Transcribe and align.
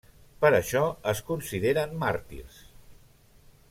Per 0.45 0.49
això 0.59 0.81
es 1.13 1.21
consideren 1.29 1.95
màrtirs. 2.05 2.61